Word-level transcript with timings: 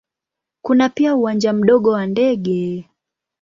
Kuna 0.61 0.89
pia 0.89 1.15
uwanja 1.15 1.53
mdogo 1.53 1.91
wa 1.91 2.05
ndege. 2.07 2.89